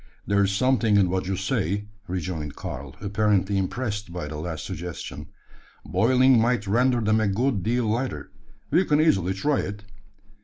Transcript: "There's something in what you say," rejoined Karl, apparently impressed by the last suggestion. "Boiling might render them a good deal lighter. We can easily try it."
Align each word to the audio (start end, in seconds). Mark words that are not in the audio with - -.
"There's 0.25 0.51
something 0.51 0.97
in 0.97 1.11
what 1.11 1.27
you 1.27 1.35
say," 1.35 1.85
rejoined 2.07 2.55
Karl, 2.55 2.95
apparently 3.01 3.59
impressed 3.59 4.11
by 4.11 4.27
the 4.27 4.37
last 4.37 4.65
suggestion. 4.65 5.27
"Boiling 5.85 6.39
might 6.41 6.65
render 6.65 7.01
them 7.01 7.19
a 7.19 7.27
good 7.27 7.61
deal 7.61 7.85
lighter. 7.85 8.31
We 8.71 8.83
can 8.83 8.99
easily 8.99 9.33
try 9.35 9.59
it." 9.59 9.83